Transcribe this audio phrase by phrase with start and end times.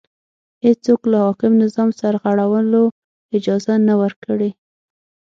[0.65, 2.83] هېڅوک له حاکم نظام سرغړولو
[3.37, 4.49] اجازه نه ورکړي